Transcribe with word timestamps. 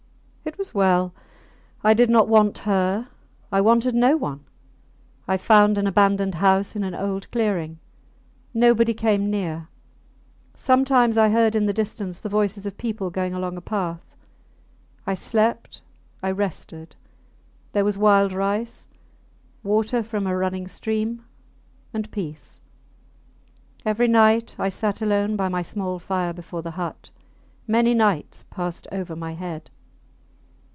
It 0.43 0.57
was 0.57 0.73
well. 0.73 1.13
I 1.83 1.93
did 1.93 2.09
not 2.09 2.27
want 2.27 2.59
her; 2.59 3.07
I 3.51 3.61
wanted 3.61 3.95
no 3.95 4.17
one. 4.17 4.43
I 5.27 5.37
found 5.37 5.77
an 5.77 5.87
abandoned 5.87 6.35
house 6.35 6.75
in 6.75 6.83
an 6.83 6.93
old 6.95 7.29
clearing. 7.31 7.79
Nobody 8.53 8.93
came 8.93 9.29
near. 9.29 9.69
Sometimes 10.55 11.15
I 11.17 11.29
heard 11.29 11.55
in 11.55 11.67
the 11.67 11.73
distance 11.73 12.19
the 12.19 12.27
voices 12.29 12.65
of 12.65 12.75
people 12.77 13.09
going 13.11 13.33
along 13.33 13.55
a 13.55 13.61
path. 13.61 14.03
I 15.07 15.13
slept; 15.13 15.81
I 16.21 16.29
rested; 16.31 16.95
there 17.71 17.85
was 17.85 17.97
wild 17.97 18.33
rice, 18.33 18.87
water 19.63 20.03
from 20.03 20.27
a 20.27 20.35
running 20.35 20.67
stream 20.67 21.23
and 21.93 22.11
peace! 22.11 22.61
Every 23.85 24.07
night 24.07 24.55
I 24.59 24.69
sat 24.69 25.01
alone 25.01 25.35
by 25.37 25.47
my 25.49 25.61
small 25.61 25.97
fire 25.97 26.33
before 26.33 26.61
the 26.63 26.71
hut. 26.71 27.09
Many 27.67 27.93
nights 27.93 28.43
passed 28.43 28.85
over 28.91 29.15
my 29.15 29.33
head. 29.33 29.69